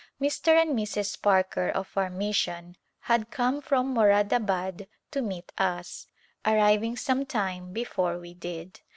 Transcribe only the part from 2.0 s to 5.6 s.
mission had come from Moradabad to meet